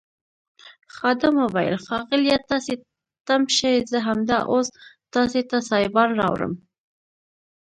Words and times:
خادم 0.95 1.35
وویل 1.39 1.75
ښاغلیه 1.85 2.37
تاسي 2.49 2.73
تم 3.27 3.41
شئ 3.57 3.75
زه 3.91 3.97
همدا 4.07 4.37
اوس 4.51 4.67
تاسي 5.13 5.41
ته 5.49 5.57
سایبان 5.69 6.09
راوړم. 6.21 6.53